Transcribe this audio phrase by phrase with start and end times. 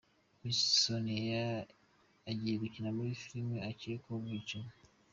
[0.41, 1.45] Miss Soniya
[2.29, 4.71] agiye gukina muri filimi akekwaho ubwicanyi